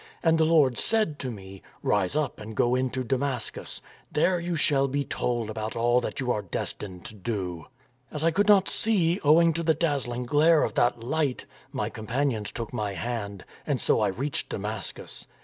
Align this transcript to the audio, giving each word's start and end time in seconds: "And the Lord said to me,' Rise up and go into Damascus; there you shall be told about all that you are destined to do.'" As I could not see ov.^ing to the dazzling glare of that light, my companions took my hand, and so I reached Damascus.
"And 0.23 0.39
the 0.39 0.45
Lord 0.45 0.79
said 0.79 1.19
to 1.19 1.29
me,' 1.29 1.61
Rise 1.83 2.15
up 2.15 2.39
and 2.39 2.55
go 2.55 2.73
into 2.73 3.03
Damascus; 3.03 3.83
there 4.11 4.39
you 4.39 4.55
shall 4.55 4.87
be 4.87 5.03
told 5.03 5.47
about 5.47 5.75
all 5.75 6.01
that 6.01 6.19
you 6.19 6.31
are 6.31 6.41
destined 6.41 7.05
to 7.05 7.13
do.'" 7.13 7.67
As 8.11 8.23
I 8.23 8.31
could 8.31 8.47
not 8.47 8.67
see 8.67 9.19
ov.^ing 9.23 9.53
to 9.53 9.61
the 9.61 9.75
dazzling 9.75 10.23
glare 10.23 10.63
of 10.63 10.73
that 10.73 11.03
light, 11.03 11.45
my 11.71 11.87
companions 11.89 12.51
took 12.51 12.73
my 12.73 12.93
hand, 12.93 13.45
and 13.67 13.79
so 13.79 13.99
I 13.99 14.07
reached 14.07 14.49
Damascus. 14.49 15.27